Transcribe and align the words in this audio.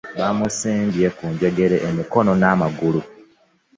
Bamusibye 0.19 1.07
ku 1.17 1.23
njegere 1.33 1.77
emikono 1.89 2.31
n'amagulu. 2.41 3.01